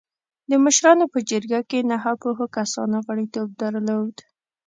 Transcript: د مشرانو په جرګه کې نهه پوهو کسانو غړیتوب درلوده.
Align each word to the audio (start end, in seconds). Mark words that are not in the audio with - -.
د 0.49 0.51
مشرانو 0.65 1.05
په 1.13 1.19
جرګه 1.29 1.61
کې 1.69 1.79
نهه 1.91 2.13
پوهو 2.21 2.45
کسانو 2.57 2.97
غړیتوب 3.07 3.47
درلوده. 3.61 4.23